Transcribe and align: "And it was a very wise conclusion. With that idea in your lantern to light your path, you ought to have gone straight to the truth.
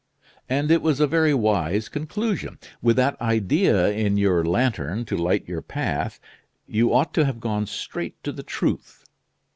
"And 0.49 0.71
it 0.71 0.81
was 0.81 0.99
a 0.99 1.05
very 1.05 1.35
wise 1.35 1.87
conclusion. 1.87 2.57
With 2.81 2.95
that 2.95 3.21
idea 3.21 3.89
in 3.89 4.17
your 4.17 4.43
lantern 4.43 5.05
to 5.05 5.15
light 5.15 5.47
your 5.47 5.61
path, 5.61 6.19
you 6.65 6.91
ought 6.91 7.13
to 7.13 7.25
have 7.25 7.39
gone 7.39 7.67
straight 7.67 8.15
to 8.23 8.31
the 8.31 8.41
truth. 8.41 9.05